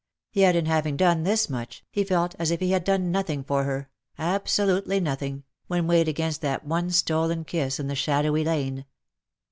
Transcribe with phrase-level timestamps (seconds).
[0.33, 3.65] Yet, in having done this much, he felt as if he had done nothing for
[3.65, 8.85] her— absolutely nothing— when weighed against that one stolen kiss in the shadowy lane.